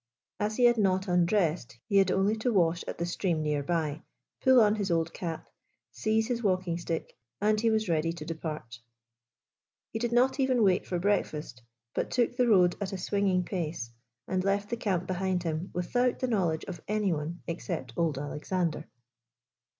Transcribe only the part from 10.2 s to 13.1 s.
even wait for breakfast, but took the road at a